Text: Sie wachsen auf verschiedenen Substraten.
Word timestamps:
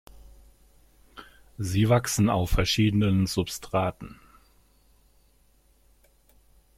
Sie 1.59 1.87
wachsen 1.87 2.31
auf 2.31 2.49
verschiedenen 2.49 3.27
Substraten. 3.27 4.19